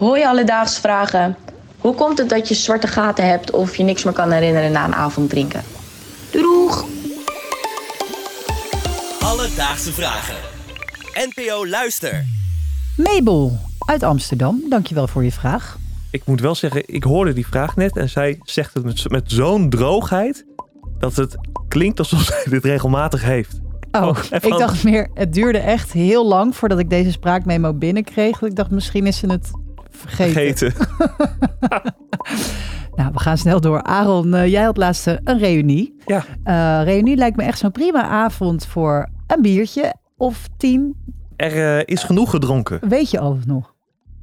Hoi 0.00 0.24
alledaagse 0.24 0.80
vragen. 0.80 1.36
Hoe 1.78 1.94
komt 1.94 2.18
het 2.18 2.28
dat 2.28 2.48
je 2.48 2.54
zwarte 2.54 2.86
gaten 2.86 3.26
hebt 3.26 3.50
of 3.50 3.76
je 3.76 3.82
niks 3.82 4.04
meer 4.04 4.12
kan 4.12 4.30
herinneren 4.30 4.72
na 4.72 4.84
een 4.84 4.94
avond 4.94 5.30
drinken? 5.30 5.62
Doeg! 6.30 6.84
Alledaagse 9.22 9.92
vragen. 9.92 10.34
NPO 11.12 11.66
Luister. 11.66 12.24
Mabel 12.96 13.58
uit 13.78 14.02
Amsterdam, 14.02 14.62
dankjewel 14.68 15.08
voor 15.08 15.24
je 15.24 15.32
vraag. 15.32 15.78
Ik 16.10 16.22
moet 16.24 16.40
wel 16.40 16.54
zeggen, 16.54 16.82
ik 16.86 17.04
hoorde 17.04 17.32
die 17.32 17.46
vraag 17.46 17.76
net 17.76 17.96
en 17.96 18.08
zij 18.08 18.40
zegt 18.42 18.74
het 18.74 18.84
met, 18.84 19.10
met 19.10 19.32
zo'n 19.32 19.70
droogheid 19.70 20.44
dat 20.98 21.16
het 21.16 21.36
klinkt 21.68 21.98
alsof 21.98 22.22
zij 22.30 22.44
dit 22.50 22.64
regelmatig 22.64 23.22
heeft. 23.22 23.60
Oh, 23.92 24.02
Oh, 24.02 24.16
ik 24.30 24.58
dacht 24.58 24.84
meer, 24.84 25.08
het 25.14 25.32
duurde 25.32 25.58
echt 25.58 25.92
heel 25.92 26.26
lang 26.26 26.56
voordat 26.56 26.78
ik 26.78 26.90
deze 26.90 27.10
spraakmemo 27.10 27.72
binnenkreeg. 27.72 28.42
Ik 28.42 28.56
dacht, 28.56 28.70
misschien 28.70 29.06
is 29.06 29.18
ze 29.18 29.26
het 29.26 29.50
vergeten. 30.00 30.72
Vergeten. 30.72 30.88
Nou, 32.94 33.12
we 33.12 33.18
gaan 33.18 33.38
snel 33.38 33.60
door. 33.60 33.82
Aaron, 33.82 34.34
eh, 34.34 34.46
jij 34.46 34.62
had 34.62 34.76
laatst 34.76 35.06
eh, 35.06 35.14
een 35.24 35.38
reunie. 35.38 35.96
Ja. 36.06 36.24
Eh, 36.44 36.84
reunie 36.84 37.16
lijkt 37.16 37.36
me 37.36 37.42
echt 37.42 37.58
zo'n 37.58 37.72
prima 37.72 38.02
avond 38.02 38.66
voor 38.66 39.08
een 39.26 39.42
biertje 39.42 39.94
of 40.16 40.48
tien. 40.56 40.96
Er 41.36 41.88
is 41.88 42.02
genoeg 42.02 42.30
gedronken. 42.30 42.88
Weet 42.88 43.10
je 43.10 43.18
alles 43.18 43.44
nog? 43.46 43.74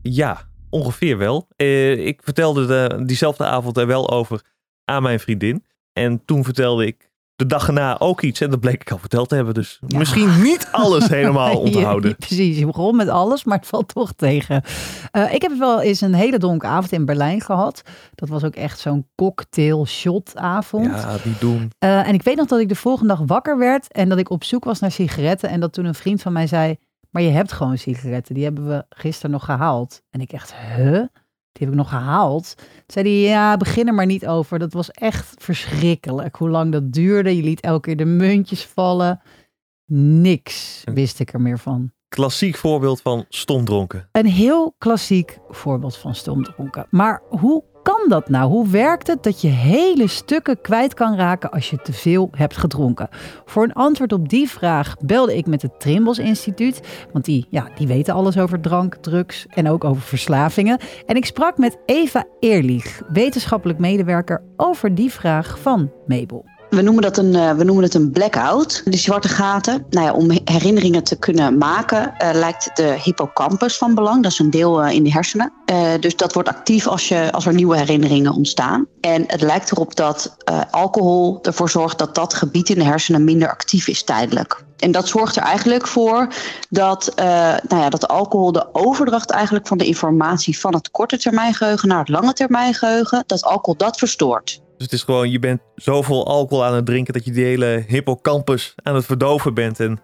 Ja, 0.02 0.42
ongeveer 0.70 1.18
wel. 1.18 1.48
Eh, 1.56 2.06
ik 2.06 2.22
vertelde 2.24 2.66
de, 2.66 3.04
diezelfde 3.06 3.46
avond 3.46 3.78
er 3.78 3.88
wel 3.88 4.10
over 4.10 4.42
aan 4.86 5.04
mijn 5.04 5.20
vriendin. 5.20 5.64
En 5.94 6.26
toen 6.26 6.44
vertelde 6.44 6.86
ik 6.86 7.07
de 7.38 7.46
dag 7.46 7.68
erna 7.68 8.00
ook 8.00 8.22
iets. 8.22 8.42
En 8.42 8.50
dat 8.50 8.60
bleek 8.60 8.82
ik 8.82 8.92
al 8.92 8.98
verteld 8.98 9.30
te 9.30 9.36
hebben. 9.36 9.54
Dus 9.54 9.80
Ja. 9.88 9.98
misschien 9.98 10.42
niet 10.42 10.68
alles 10.72 11.08
helemaal 11.18 11.60
onthouden. 11.60 12.16
precies, 12.16 12.58
je 12.58 12.66
begon 12.66 12.96
met 12.96 13.08
alles, 13.08 13.44
maar 13.44 13.58
het 13.58 13.68
valt 13.68 13.88
toch 13.94 14.12
tegen. 14.16 14.62
Eh, 15.12 15.34
ik 15.34 15.42
heb 15.42 15.52
wel 15.58 15.82
eens 15.82 16.02
een 16.02 16.14
hele 16.14 16.38
dronken 16.38 16.70
avond 16.70 16.92
in 16.92 17.06
Berlijn 17.06 17.42
gehad. 17.42 17.82
Dat 18.16 18.30
was 18.30 18.44
ook 18.44 18.56
echt 18.56 18.80
zo'n 18.80 19.08
cocktail 19.16 19.86
shot 19.86 20.36
avond. 20.36 20.86
Ja, 20.86 21.16
die 21.24 21.36
doen. 21.40 21.72
Eh, 21.80 22.08
en 22.08 22.14
ik 22.14 22.24
weet 22.24 22.36
nog 22.38 22.48
dat 22.48 22.60
ik 22.60 22.70
de 22.70 22.76
volgende 22.76 23.16
dag 23.16 23.24
wakker 23.28 23.58
werd 23.58 23.92
en 23.92 24.10
dat 24.10 24.18
ik 24.18 24.30
op 24.30 24.44
zoek 24.44 24.64
was 24.64 24.80
naar 24.80 24.92
sigaretten. 24.92 25.50
En 25.50 25.60
dat 25.60 25.74
toen 25.74 25.86
een 25.86 25.96
vriend 25.96 26.22
van 26.22 26.34
mij 26.34 26.48
zei, 26.48 26.76
maar 27.10 27.22
je 27.22 27.30
hebt 27.32 27.52
gewoon 27.52 27.78
sigaretten. 27.78 28.36
Die 28.36 28.44
hebben 28.44 28.68
we 28.68 28.86
gisteren 28.90 29.32
nog 29.32 29.46
gehaald. 29.46 30.02
En 30.10 30.22
ik 30.22 30.32
echt, 30.32 30.54
huh? 30.76 31.02
Die 31.58 31.68
heb 31.68 31.76
ik 31.76 31.82
nog 31.82 31.90
gehaald. 31.90 32.54
Toen 32.58 32.66
zei 32.88 33.06
hij, 33.10 33.30
ja, 33.30 33.58
begin 33.58 33.88
er 33.88 33.94
maar 33.94 34.06
niet 34.06 34.28
over. 34.28 34.60
Dat 34.60 34.74
was 34.74 34.92
echt 34.92 35.34
verschrikkelijk. 35.38 36.36
Hoe 36.36 36.50
lang 36.50 36.72
dat 36.72 36.94
duurde. 36.94 37.36
Je 37.36 37.44
liet 37.44 37.62
elke 37.62 37.82
keer 37.82 37.98
de 37.98 38.06
muntjes 38.06 38.66
vallen. 38.66 39.22
Niks 39.92 40.84
wist 40.94 41.20
ik 41.20 41.34
er 41.34 41.42
meer 41.42 41.60
van. 41.60 41.92
Klassiek 42.08 42.56
voorbeeld 42.56 43.02
van 43.02 43.26
stomdronken. 43.30 44.10
Een 44.12 44.26
heel 44.26 44.76
klassiek 44.78 45.40
voorbeeld 45.50 45.98
van 45.98 46.16
stomdronken. 46.16 46.88
Maar 46.90 47.22
hoe 47.30 47.64
dat 48.08 48.30
nou? 48.30 48.50
Hoe 48.50 48.68
werkt 48.68 49.08
het 49.08 49.24
dat 49.24 49.42
je 49.42 49.48
hele 49.48 50.08
stukken 50.08 50.62
kwijt 50.62 50.94
kan 50.94 51.16
raken 51.16 51.52
als 51.52 51.70
je 51.70 51.78
te 51.82 51.94
veel 51.94 52.30
hebt 52.32 52.58
gedronken? 52.58 53.10
Voor 53.46 53.64
een 53.64 53.74
antwoord 53.74 54.14
op 54.14 54.30
die 54.30 54.50
vraag 54.50 54.96
belde 54.98 55.38
ik 55.38 55.46
met 55.46 55.62
het 55.62 55.80
Trimbos 55.80 56.20
Instituut. 56.20 57.06
Want 57.12 57.26
die, 57.26 57.48
ja, 57.50 57.68
die 57.76 57.88
weten 57.88 58.14
alles 58.14 58.38
over 58.38 58.62
drank, 58.62 58.96
drugs 58.96 59.46
en 59.50 59.70
ook 59.70 59.84
over 59.84 60.02
verslavingen. 60.02 60.80
En 61.06 61.16
ik 61.16 61.26
sprak 61.26 61.58
met 61.58 61.78
Eva 61.86 62.26
Eerlich, 62.40 63.02
wetenschappelijk 63.08 63.80
medewerker, 63.80 64.44
over 64.56 64.96
die 64.96 65.12
vraag 65.12 65.60
van 65.60 65.92
Mabel. 66.08 66.57
We 66.70 66.82
noemen, 66.82 67.04
dat 67.04 67.18
een, 67.18 67.36
eh, 67.36 67.52
we 67.52 67.64
noemen 67.64 67.84
het 67.84 67.94
een 67.94 68.12
blackout. 68.12 68.82
Die 68.86 69.00
zwarte 69.00 69.28
gaten. 69.28 69.86
Nou 69.90 70.06
ja, 70.06 70.14
om 70.14 70.32
herinneringen 70.44 71.04
te 71.04 71.16
kunnen 71.16 71.58
maken 71.58 72.18
eh, 72.18 72.30
lijkt 72.34 72.70
de 72.74 72.98
hippocampus 73.04 73.78
van 73.78 73.96
belang. 73.96 74.24
Dat 74.24 74.32
is 74.32 74.40
een 74.40 74.50
deel 74.50 74.84
eh, 74.84 74.94
in 74.94 75.04
de 75.04 75.12
hersenen. 75.12 75.54
Dus 76.00 76.16
dat 76.16 76.34
wordt 76.34 76.50
actief 76.50 76.88
als, 76.88 77.08
je, 77.08 77.32
als 77.32 77.46
er 77.46 77.54
nieuwe 77.54 77.78
herinneringen 77.78 78.34
ontstaan. 78.34 78.88
En 79.02 79.24
het 79.28 79.42
lijkt 79.42 79.72
erop 79.72 79.96
dat 79.96 80.36
alcohol 80.72 81.40
ervoor 81.42 81.70
zorgt 81.70 81.98
dat 81.98 82.16
dat 82.16 82.34
gebied 82.34 82.70
in 82.70 82.78
de 82.78 82.84
hersenen 82.84 83.24
minder 83.24 83.50
actief 83.50 83.88
is 83.88 84.04
tijdelijk. 84.04 84.64
En 84.78 84.92
dat 84.92 85.08
zorgt 85.08 85.36
er 85.36 85.44
eigenlijk 85.44 85.88
voor 85.88 86.28
dat, 86.70 87.12
nou 87.68 87.82
ja, 87.82 87.90
dat 87.90 88.08
alcohol 88.08 88.52
de 88.52 88.68
overdracht 88.72 89.30
eigenlijk 89.30 89.68
van 89.68 89.78
de 89.78 89.86
informatie 89.86 90.60
van 90.60 90.74
het 90.74 90.92
korte 90.92 91.18
termijn 91.18 91.54
geheugen 91.54 91.88
naar 91.88 92.00
het 92.00 92.10
lange 92.10 92.34
termijn 92.34 92.74
geheugen, 92.74 93.24
dat 93.26 93.44
alcohol 93.44 93.78
dat 93.78 93.98
verstoort. 93.98 94.62
Dus 94.78 94.86
het 94.86 94.94
is 94.94 95.04
gewoon, 95.04 95.30
je 95.30 95.40
bent 95.40 95.62
zoveel 95.76 96.28
alcohol 96.28 96.66
aan 96.66 96.74
het 96.76 96.86
drinken 96.86 97.14
dat 97.14 97.26
je 97.26 97.32
die 97.32 97.46
hele 97.46 97.84
hippocampus 97.88 98.76
aan 98.84 98.96
het 98.96 99.06
verdoven 99.06 99.54
bent. 99.54 99.80
En 99.80 100.00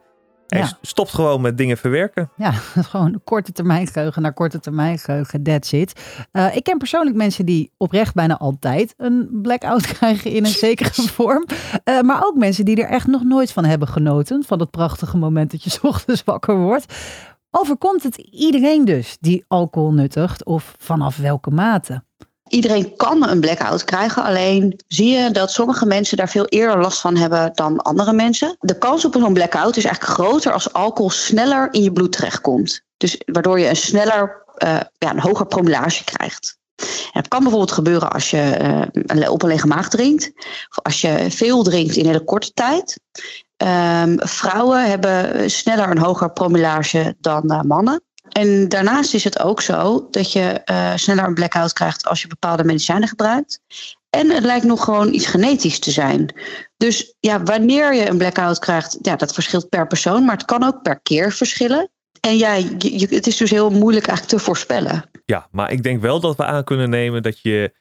hij 0.47 0.59
Ja. 0.61 0.77
stopt 0.81 1.13
gewoon 1.13 1.41
met 1.41 1.57
dingen 1.57 1.77
verwerken. 1.77 2.31
Ja, 2.35 2.51
gewoon 2.91 3.21
korte 3.23 3.51
termijn 3.51 3.87
geheugen 3.87 4.21
naar 4.21 4.33
korte 4.33 4.59
termijn 4.59 4.99
geheugen, 4.99 5.43
that's 5.43 5.71
it. 5.71 6.01
Eh, 6.31 6.55
ik 6.55 6.63
ken 6.63 6.77
persoonlijk 6.77 7.15
mensen 7.15 7.45
die 7.45 7.71
oprecht 7.77 8.13
bijna 8.13 8.37
altijd 8.37 8.93
een 8.97 9.29
blackout 9.41 9.87
krijgen 9.97 10.31
in 10.31 10.45
een 10.45 10.51
zekere 10.51 10.89
vorm. 10.93 11.45
Eh, 11.83 12.01
maar 12.01 12.25
ook 12.25 12.35
mensen 12.37 12.65
die 12.65 12.75
er 12.83 12.89
echt 12.89 13.07
nog 13.07 13.23
nooit 13.23 13.51
van 13.51 13.65
hebben 13.65 13.87
genoten. 13.87 14.43
Van 14.43 14.57
dat 14.57 14.71
prachtige 14.71 15.17
moment 15.17 15.51
dat 15.51 15.63
je 15.63 15.79
ochtends 15.87 16.23
wakker 16.23 16.57
wordt. 16.57 16.93
Overkomt 17.51 18.03
het 18.03 18.17
iedereen 18.17 18.85
dus 18.85 19.17
die 19.19 19.45
alcohol 19.47 19.93
nuttigt 19.93 20.45
of 20.45 20.75
vanaf 20.77 21.17
welke 21.17 21.49
mate? 21.51 22.03
Iedereen 22.47 22.95
kan 22.95 23.27
een 23.29 23.39
blackout 23.39 23.83
krijgen, 23.83 24.23
alleen 24.23 24.79
zie 24.87 25.09
je 25.09 25.31
dat 25.31 25.51
sommige 25.51 25.85
mensen 25.85 26.17
daar 26.17 26.29
veel 26.29 26.45
eerder 26.45 26.77
last 26.77 26.99
van 26.99 27.15
hebben 27.15 27.51
dan 27.53 27.81
andere 27.81 28.13
mensen. 28.13 28.55
De 28.59 28.77
kans 28.77 29.05
op 29.05 29.15
zo'n 29.19 29.33
blackout 29.33 29.77
is 29.77 29.85
eigenlijk 29.85 30.19
groter 30.19 30.53
als 30.53 30.73
alcohol 30.73 31.09
sneller 31.09 31.67
in 31.71 31.83
je 31.83 31.91
bloed 31.91 32.11
terechtkomt. 32.11 32.81
Dus 32.97 33.21
waardoor 33.25 33.59
je 33.59 33.69
een 33.69 33.75
sneller, 33.75 34.43
eh, 34.55 34.79
ja, 34.97 35.09
een 35.09 35.19
hoger 35.19 35.45
promillage 35.45 36.03
krijgt. 36.03 36.57
Dat 37.11 37.27
kan 37.27 37.39
bijvoorbeeld 37.39 37.71
gebeuren 37.71 38.11
als 38.11 38.29
je 38.29 38.41
eh, 38.41 39.31
op 39.31 39.41
een 39.41 39.49
lege 39.49 39.67
maag 39.67 39.89
drinkt, 39.89 40.31
of 40.69 40.79
als 40.83 41.01
je 41.01 41.25
veel 41.29 41.63
drinkt 41.63 41.95
in 41.95 42.05
hele 42.05 42.23
korte 42.23 42.51
tijd. 42.53 42.99
Ehm, 43.57 44.17
vrouwen 44.17 44.89
hebben 44.89 45.51
sneller 45.51 45.89
een 45.89 45.97
hoger 45.97 46.31
promillage 46.31 47.15
dan 47.19 47.51
eh, 47.51 47.61
mannen. 47.61 48.03
En 48.29 48.69
daarnaast 48.69 49.13
is 49.13 49.23
het 49.23 49.39
ook 49.39 49.61
zo 49.61 50.07
dat 50.11 50.31
je 50.31 50.61
eh, 50.65 50.95
sneller 50.95 51.23
een 51.23 51.33
blackout 51.33 51.73
krijgt 51.73 52.05
als 52.05 52.21
je 52.21 52.27
bepaalde 52.27 52.63
medicijnen 52.63 53.07
gebruikt. 53.07 53.59
En 54.09 54.29
het 54.29 54.43
lijkt 54.43 54.65
nog 54.65 54.83
gewoon 54.83 55.13
iets 55.13 55.25
genetisch 55.25 55.79
te 55.79 55.91
zijn. 55.91 56.33
Dus 56.77 57.15
ja, 57.19 57.43
wanneer 57.43 57.93
je 57.93 58.09
een 58.09 58.17
blackout 58.17 58.59
krijgt, 58.59 58.97
ja, 59.01 59.15
dat 59.15 59.33
verschilt 59.33 59.69
per 59.69 59.87
persoon, 59.87 60.25
maar 60.25 60.35
het 60.35 60.45
kan 60.45 60.63
ook 60.63 60.81
per 60.81 60.99
keer 60.99 61.31
verschillen. 61.31 61.89
En 62.19 62.37
ja, 62.37 62.53
het 63.09 63.27
is 63.27 63.37
dus 63.37 63.49
heel 63.49 63.69
moeilijk 63.69 64.07
eigenlijk 64.07 64.37
te 64.37 64.45
voorspellen. 64.45 65.09
Ja, 65.25 65.47
maar 65.51 65.71
ik 65.71 65.83
denk 65.83 66.01
wel 66.01 66.19
dat 66.19 66.37
we 66.37 66.45
aan 66.45 66.63
kunnen 66.63 66.89
nemen 66.89 67.23
dat 67.23 67.39
je 67.41 67.73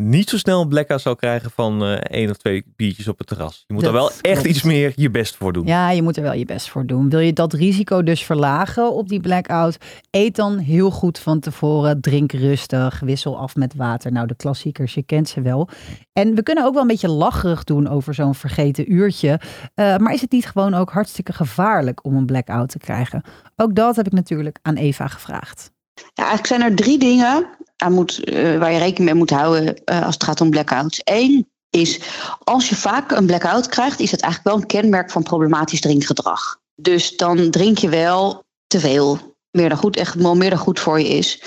niet 0.00 0.28
zo 0.28 0.38
snel 0.38 0.60
een 0.60 0.68
blackout 0.68 1.00
zou 1.00 1.16
krijgen 1.16 1.50
van 1.50 1.84
eh 1.84 1.92
één 1.92 2.30
of 2.30 2.36
twee 2.36 2.64
biertjes 2.76 3.08
op 3.08 3.18
het 3.18 3.26
terras. 3.26 3.64
Je 3.66 3.74
moet 3.74 3.82
Dat 3.82 3.92
er 3.92 3.98
wel 3.98 4.10
echt 4.20 4.40
klopt. 4.40 4.46
iets 4.46 4.62
meer 4.62 4.92
je 4.96 5.10
best 5.10 5.36
voor 5.36 5.52
doen. 5.52 5.66
Ja, 5.66 5.90
je 5.90 6.02
moet 6.02 6.16
er 6.16 6.22
wel 6.22 6.32
je 6.32 6.44
best 6.44 6.68
voor 6.68 6.86
doen. 6.86 7.10
Wil 7.10 7.18
je 7.20 7.32
dat 7.32 7.52
risico 7.52 8.02
dus 8.02 8.24
verlagen 8.24 8.92
op 8.92 9.08
die 9.08 9.20
blackout? 9.20 9.76
Eet 10.10 10.36
dan 10.36 10.58
heel 10.58 10.90
goed 10.90 11.18
van 11.18 11.40
tevoren. 11.40 12.00
Drink 12.00 12.32
rustig. 12.32 13.00
Wissel 13.00 13.38
af 13.38 13.56
met 13.56 13.74
water. 13.74 14.12
Nou, 14.12 14.26
de 14.26 14.34
klassiekers, 14.36 14.94
je 14.94 15.02
kent 15.02 15.28
ze 15.28 15.40
wel. 15.40 15.68
En 16.12 16.34
we 16.34 16.42
kunnen 16.42 16.64
ook 16.64 16.72
wel 16.72 16.82
een 16.82 16.88
beetje 16.88 17.08
lacherig 17.10 17.64
doen 17.64 17.88
over 17.88 18.14
zo'n 18.14 18.34
vergeten 18.34 18.92
uurtje. 18.92 19.40
Eh, 19.74 19.96
maar 19.96 20.12
is 20.12 20.20
het 20.20 20.32
niet 20.32 20.46
gewoon 20.46 20.74
ook 20.74 20.90
hartstikke 20.90 21.32
gevaarlijk 21.32 22.04
om 22.04 22.16
een 22.16 22.26
blackout 22.26 22.68
te 22.68 22.78
krijgen? 22.78 23.22
Ook 23.56 23.74
dat 23.74 23.96
heb 23.96 24.06
ik 24.06 24.12
natuurlijk 24.12 24.58
aan 24.62 24.74
Eva 24.76 25.06
gevraagd. 25.08 25.74
Ja, 25.94 26.24
eigenlijk 26.24 26.46
zijn 26.46 26.62
er 26.62 26.74
drie 26.76 26.98
dingen 26.98 27.46
moet, 27.88 28.24
eh, 28.24 28.58
waar 28.58 28.72
je 28.72 28.78
rekening 28.78 29.04
mee 29.04 29.14
moet 29.14 29.30
houden 29.30 29.84
eh, 29.84 30.04
als 30.04 30.14
het 30.14 30.24
gaat 30.24 30.40
om 30.40 30.50
blackouts. 30.50 31.00
Eén 31.04 31.50
is, 31.70 32.00
als 32.44 32.68
je 32.68 32.76
vaak 32.76 33.10
een 33.10 33.26
blackout 33.26 33.68
krijgt, 33.68 34.00
is 34.00 34.10
het 34.10 34.20
eigenlijk 34.20 34.54
wel 34.54 34.62
een 34.62 34.82
kenmerk 34.82 35.10
van 35.10 35.22
problematisch 35.22 35.80
drinkgedrag. 35.80 36.58
Dus 36.74 37.16
dan 37.16 37.50
drink 37.50 37.78
je 37.78 37.88
wel 37.88 38.44
te 38.66 38.80
veel. 38.80 39.34
Meer 39.50 39.68
dan 39.68 39.78
goed, 39.78 39.96
echt 39.96 40.14
meer 40.14 40.50
dan 40.50 40.58
goed 40.58 40.80
voor 40.80 41.00
je 41.00 41.08
is. 41.08 41.42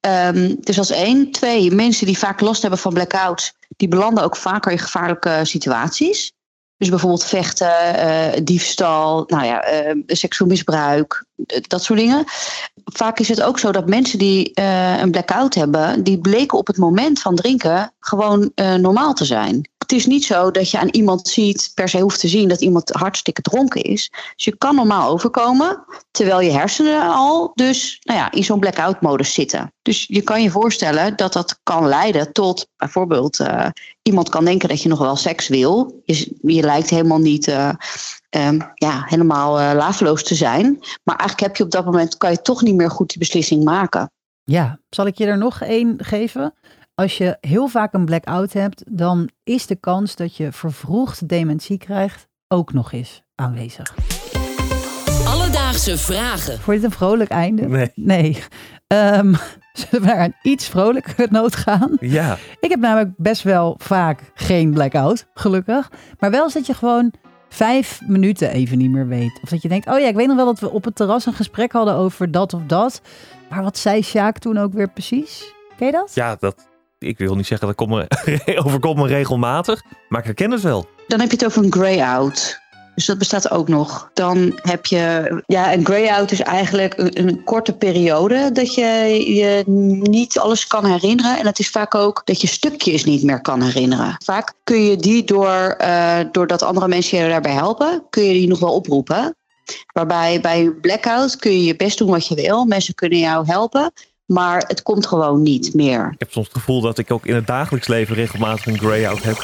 Ehm, 0.00 0.54
dus 0.60 0.76
dat 0.76 0.84
is 0.84 0.96
één. 0.96 1.30
Twee, 1.30 1.70
mensen 1.70 2.06
die 2.06 2.18
vaak 2.18 2.40
last 2.40 2.60
hebben 2.60 2.78
van 2.78 2.94
blackouts, 2.94 3.52
die 3.76 3.88
belanden 3.88 4.24
ook 4.24 4.36
vaker 4.36 4.72
in 4.72 4.78
gevaarlijke 4.78 5.40
situaties. 5.42 6.32
Dus 6.76 6.88
bijvoorbeeld 6.88 7.24
vechten, 7.24 7.96
eh, 7.96 8.40
diefstal, 8.44 9.24
nou 9.26 9.44
ja, 9.44 9.62
eh, 9.62 9.96
seksueel 10.06 10.50
misbruik, 10.50 11.24
eh, 11.46 11.60
dat 11.66 11.82
soort 11.82 11.98
dingen. 11.98 12.24
Vaak 12.84 13.18
is 13.18 13.28
het 13.28 13.42
ook 13.42 13.58
zo 13.58 13.72
dat 13.72 13.88
mensen 13.88 14.18
die 14.18 14.50
een 15.00 15.10
blackout 15.10 15.54
hebben, 15.54 16.02
die 16.02 16.20
bleken 16.20 16.58
op 16.58 16.66
het 16.66 16.76
moment 16.76 17.20
van 17.20 17.34
drinken 17.34 17.92
gewoon 18.00 18.52
normaal 18.54 19.14
te 19.14 19.24
zijn. 19.24 19.68
Is 19.94 20.06
niet 20.06 20.24
zo 20.24 20.50
dat 20.50 20.70
je 20.70 20.78
aan 20.78 20.88
iemand 20.88 21.28
ziet, 21.28 21.70
per 21.74 21.88
se 21.88 22.00
hoeft 22.00 22.20
te 22.20 22.28
zien 22.28 22.48
dat 22.48 22.60
iemand 22.60 22.90
hartstikke 22.90 23.42
dronken 23.42 23.82
is. 23.82 24.10
Dus 24.34 24.44
je 24.44 24.56
kan 24.56 24.74
normaal 24.74 25.10
overkomen, 25.10 25.84
terwijl 26.10 26.40
je 26.40 26.50
hersenen 26.50 27.02
al 27.02 27.50
dus 27.54 28.00
nou 28.02 28.18
ja, 28.18 28.32
in 28.32 28.44
zo'n 28.44 28.60
blackout 28.60 29.00
modus 29.00 29.34
zitten. 29.34 29.72
Dus 29.82 30.04
je 30.08 30.22
kan 30.22 30.42
je 30.42 30.50
voorstellen 30.50 31.16
dat 31.16 31.32
dat 31.32 31.58
kan 31.62 31.86
leiden 31.86 32.32
tot 32.32 32.68
bijvoorbeeld 32.76 33.40
eh, 33.40 33.66
iemand 34.02 34.28
kan 34.28 34.44
denken 34.44 34.68
dat 34.68 34.82
je 34.82 34.88
nog 34.88 34.98
wel 34.98 35.16
seks 35.16 35.48
wil. 35.48 36.02
Je, 36.04 36.36
je 36.42 36.62
lijkt 36.62 36.90
helemaal 36.90 37.18
niet 37.18 37.48
eh, 37.48 37.70
ehm, 38.30 38.60
ja, 38.74 39.02
helemaal 39.06 39.60
eh 39.60 39.74
laveloos 39.74 40.22
te 40.22 40.34
zijn. 40.34 40.78
Maar 41.02 41.16
eigenlijk 41.16 41.40
heb 41.40 41.56
je 41.56 41.64
op 41.64 41.70
dat 41.70 41.84
moment 41.84 42.16
kan 42.16 42.30
je 42.30 42.42
toch 42.42 42.62
niet 42.62 42.74
meer 42.74 42.90
goed 42.90 43.08
die 43.08 43.18
beslissing 43.18 43.64
maken. 43.64 44.10
Ja, 44.44 44.78
zal 44.90 45.06
ik 45.06 45.18
je 45.18 45.26
er 45.26 45.38
nog 45.38 45.60
één 45.60 45.94
geven? 45.98 46.54
Als 46.94 47.18
je 47.18 47.36
heel 47.40 47.68
vaak 47.68 47.92
een 47.92 48.04
blackout 48.04 48.52
hebt, 48.52 48.84
dan 48.88 49.28
is 49.44 49.66
de 49.66 49.76
kans 49.76 50.16
dat 50.16 50.36
je 50.36 50.52
vervroegd 50.52 51.28
dementie 51.28 51.78
krijgt 51.78 52.28
ook 52.48 52.72
nog 52.72 52.92
eens 52.92 53.22
aanwezig. 53.34 53.94
Alledaagse 55.26 55.98
vragen. 55.98 56.58
Voor 56.58 56.74
dit 56.74 56.82
een 56.82 56.90
vrolijk 56.90 57.30
einde? 57.30 57.68
Nee. 57.68 57.92
Nee. 57.94 58.42
Ehm, 58.86 59.34
zullen 59.78 60.06
we 60.06 60.14
naar 60.14 60.24
een 60.24 60.34
iets 60.42 60.68
vrolijker 60.68 61.26
noot 61.30 61.56
gaan? 61.56 61.96
Ja, 62.00 62.38
Ik 62.60 62.70
heb 62.70 62.80
namelijk 62.80 63.10
best 63.16 63.42
wel 63.42 63.74
vaak 63.78 64.30
geen 64.34 64.70
blackout, 64.70 65.26
gelukkig. 65.34 65.90
Maar 66.18 66.30
wel 66.30 66.44
eens 66.44 66.54
dat 66.54 66.66
je 66.66 66.74
gewoon 66.74 67.12
vijf 67.48 68.00
minuten 68.06 68.50
even 68.50 68.78
niet 68.78 68.90
meer 68.90 69.08
weet. 69.08 69.38
Of 69.42 69.48
dat 69.48 69.62
je 69.62 69.68
denkt, 69.68 69.86
oh 69.86 69.98
ja, 69.98 70.06
ik 70.06 70.14
weet 70.14 70.26
nog 70.26 70.36
wel 70.36 70.46
dat 70.46 70.60
we 70.60 70.70
op 70.70 70.84
het 70.84 70.94
terras 70.94 71.26
een 71.26 71.32
gesprek 71.32 71.72
hadden 71.72 71.94
over 71.94 72.30
dat 72.30 72.52
of 72.54 72.62
dat. 72.66 73.00
Maar 73.50 73.62
wat 73.62 73.78
zei 73.78 74.02
Sjaak 74.02 74.38
toen 74.38 74.58
ook 74.58 74.72
weer 74.72 74.90
precies? 74.90 75.54
Ken 75.76 75.86
je 75.86 75.92
dat? 75.92 76.14
ja 76.14 76.36
dat, 76.38 76.72
ik 77.04 77.18
wil 77.18 77.34
niet 77.34 77.46
zeggen 77.46 77.66
dat 77.66 77.76
komt 77.76 77.90
me, 77.90 78.06
overkomt 78.64 78.96
me 78.96 79.06
regelmatig, 79.06 79.82
maar 80.08 80.20
ik 80.20 80.26
herken 80.26 80.50
het 80.50 80.60
wel. 80.60 80.88
Dan 81.06 81.20
heb 81.20 81.30
je 81.30 81.36
het 81.36 81.46
over 81.46 81.64
een 81.64 81.72
grey-out. 81.72 82.62
Dus 82.94 83.06
dat 83.06 83.18
bestaat 83.18 83.50
ook 83.50 83.68
nog. 83.68 84.10
Dan 84.12 84.58
heb 84.62 84.86
je, 84.86 85.42
ja, 85.46 85.72
een 85.72 85.84
grey-out 85.84 86.30
is 86.30 86.40
eigenlijk 86.40 86.94
een, 86.96 87.44
korte 87.44 87.72
periode 87.72 88.52
dat 88.52 88.74
je 88.74 88.84
je 89.34 89.62
niet 90.10 90.38
alles 90.38 90.66
kan 90.66 90.86
herinneren. 90.86 91.38
En 91.38 91.46
het 91.46 91.58
is 91.58 91.70
vaak 91.70 91.94
ook 91.94 92.22
dat 92.24 92.40
je 92.40 92.46
stukjes 92.46 93.04
niet 93.04 93.22
meer 93.22 93.40
kan 93.40 93.62
herinneren. 93.62 94.16
Vaak 94.24 94.52
kun 94.64 94.82
je 94.82 94.96
die 94.96 95.24
door, 95.24 95.74
eh, 95.78 96.18
doordat 96.32 96.62
andere 96.62 96.88
mensen 96.88 97.18
je 97.18 97.28
daarbij 97.28 97.52
helpen, 97.52 98.02
kun 98.10 98.22
je 98.22 98.32
die 98.32 98.48
nog 98.48 98.58
wel 98.58 98.74
oproepen. 98.74 99.36
Waarbij 99.92 100.40
bij 100.40 100.60
een 100.60 100.80
blackout 100.80 101.36
kun 101.36 101.52
je 101.52 101.64
je 101.64 101.76
best 101.76 101.98
doen 101.98 102.10
wat 102.10 102.26
je 102.26 102.34
wil. 102.34 102.64
Mensen 102.64 102.94
kunnen 102.94 103.18
jou 103.18 103.46
helpen. 103.46 103.92
Maar 104.26 104.64
het 104.66 104.82
komt 104.82 105.06
gewoon 105.06 105.42
niet 105.42 105.74
meer. 105.74 106.10
Ik 106.12 106.18
heb 106.18 106.30
soms 106.30 106.46
het 106.46 106.56
gevoel 106.56 106.80
dat 106.80 106.98
ik 106.98 107.10
ook 107.10 107.26
in 107.26 107.34
het 107.34 107.46
dagelijks 107.46 107.88
leven 107.88 108.14
regelmatig 108.14 108.66
een 108.66 108.78
grey-out 108.78 109.22
heb. 109.22 109.36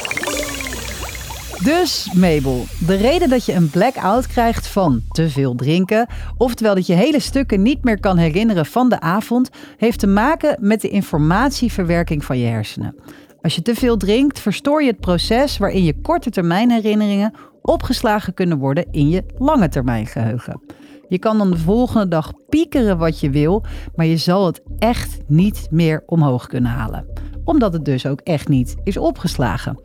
Dus 1.63 2.11
Mabel, 2.13 2.65
de 2.87 2.95
reden 2.95 3.29
dat 3.29 3.45
je 3.45 3.53
een 3.53 3.69
blackout 3.69 4.27
krijgt 4.27 4.67
van 4.67 5.01
te 5.09 5.29
veel 5.29 5.55
drinken, 5.55 6.07
oftewel 6.37 6.75
dat 6.75 6.85
je 6.85 6.93
hele 6.93 7.19
stukken 7.19 7.61
niet 7.61 7.83
meer 7.83 7.99
kan 7.99 8.17
herinneren 8.17 8.65
van 8.65 8.89
de 8.89 8.99
avond, 8.99 9.49
heeft 9.77 9.99
te 9.99 10.07
maken 10.07 10.57
met 10.59 10.81
de 10.81 10.89
informatieverwerking 10.89 12.25
van 12.25 12.37
je 12.37 12.45
hersenen. 12.45 12.95
Als 13.41 13.55
je 13.55 13.61
te 13.61 13.75
veel 13.75 13.97
drinkt, 13.97 14.39
verstoor 14.39 14.83
je 14.83 14.89
het 14.89 14.99
proces 14.99 15.57
waarin 15.57 15.83
je 15.83 16.01
korte 16.01 16.29
termijn 16.29 16.71
herinneringen 16.71 17.33
opgeslagen 17.61 18.33
kunnen 18.33 18.57
worden 18.57 18.85
in 18.91 19.09
je 19.09 19.23
lange 19.37 19.69
termijn 19.69 20.07
geheugen. 20.07 20.61
Je 21.11 21.19
kan 21.19 21.37
dan 21.37 21.51
de 21.51 21.57
volgende 21.57 22.07
dag 22.07 22.33
piekeren 22.49 22.97
wat 22.97 23.19
je 23.19 23.29
wil, 23.29 23.63
maar 23.95 24.05
je 24.05 24.17
zal 24.17 24.45
het 24.45 24.61
echt 24.77 25.17
niet 25.27 25.67
meer 25.69 26.03
omhoog 26.05 26.47
kunnen 26.47 26.71
halen. 26.71 27.05
Omdat 27.43 27.73
het 27.73 27.85
dus 27.85 28.05
ook 28.05 28.19
echt 28.19 28.47
niet 28.47 28.75
is 28.83 28.97
opgeslagen. 28.97 29.81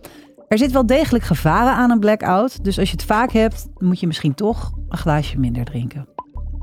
Er 0.49 0.59
zit 0.59 0.73
wel 0.73 0.87
degelijk 0.87 1.25
gevaren 1.25 1.73
aan 1.73 1.91
een 1.91 2.01
blackout, 2.01 2.65
dus 2.65 2.79
als 2.79 2.91
je 2.91 2.97
het 2.97 3.05
vaak 3.05 3.33
hebt, 3.33 3.67
moet 3.79 4.01
je 4.01 4.07
misschien 4.07 4.35
toch 4.35 4.73
een 4.89 4.99
glaasje 4.99 5.39
minder 5.39 5.65
drinken. 5.65 6.09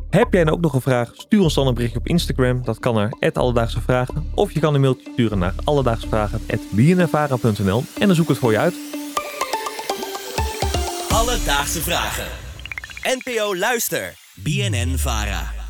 Heb 0.09 0.33
jij 0.33 0.43
nou 0.43 0.55
ook 0.55 0.63
nog 0.63 0.73
een 0.73 0.81
vraag? 0.81 1.11
Stuur 1.13 1.41
ons 1.41 1.53
dan 1.53 1.67
een 1.67 1.73
berichtje 1.73 1.99
op 1.99 2.07
Instagram. 2.07 2.63
Dat 2.63 2.79
kan 2.79 2.95
naar 2.95 3.31
Alledaagse 3.33 3.81
Vragen. 3.81 4.29
Of 4.35 4.51
je 4.51 4.59
kan 4.59 4.73
een 4.73 4.81
mailtje 4.81 5.09
sturen 5.13 5.39
naar 5.39 5.53
alledaagsvragen.bnnvara.nl 5.63 7.83
en 7.99 8.07
dan 8.07 8.15
zoek 8.15 8.23
ik 8.23 8.29
het 8.29 8.39
voor 8.39 8.51
je 8.51 8.57
uit. 8.57 8.75
Alledaagse 11.09 11.81
vragen. 11.81 12.25
NPO 13.03 13.55
Luister. 13.55 14.22
BNN 14.41 14.97
Fahrer. 14.97 15.62